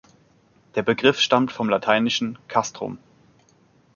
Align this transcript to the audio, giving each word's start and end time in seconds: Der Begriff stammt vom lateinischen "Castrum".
Der 0.73 0.81
Begriff 0.81 1.19
stammt 1.19 1.51
vom 1.51 1.69
lateinischen 1.69 2.39
"Castrum". 2.47 2.97